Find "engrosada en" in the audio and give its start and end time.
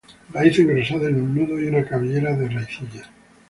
0.57-1.21